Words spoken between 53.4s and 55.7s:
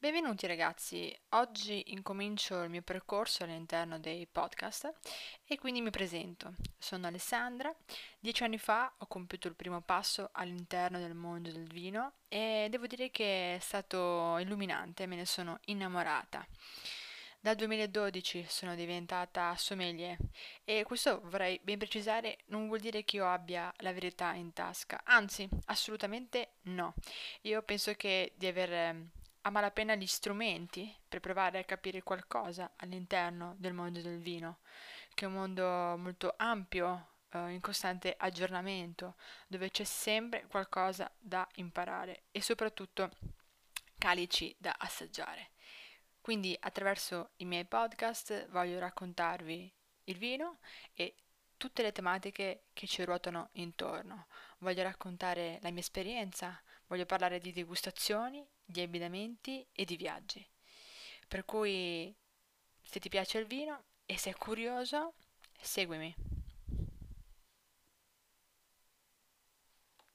intorno. Voglio raccontare la